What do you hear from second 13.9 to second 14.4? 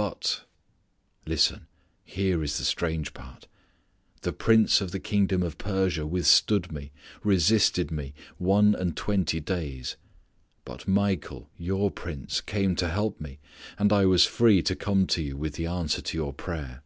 I was